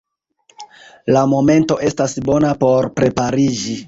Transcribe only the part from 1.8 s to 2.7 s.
estas bona